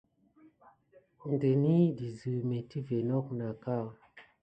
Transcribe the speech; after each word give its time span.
Ndəni 1.31 1.75
dezu 1.97 2.33
métivə 2.49 2.97
not 3.09 3.25
nako 3.37 3.37
nat 3.39 3.57
ka. 3.63 3.75